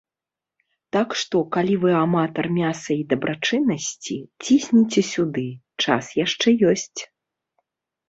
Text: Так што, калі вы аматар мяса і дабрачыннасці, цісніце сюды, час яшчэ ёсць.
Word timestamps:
Так 0.95 1.07
што, 1.23 1.41
калі 1.55 1.75
вы 1.83 1.91
аматар 2.05 2.45
мяса 2.57 2.91
і 3.03 3.07
дабрачыннасці, 3.13 4.19
цісніце 4.43 5.01
сюды, 5.13 5.49
час 5.87 6.03
яшчэ 6.25 6.49
ёсць. 6.75 7.01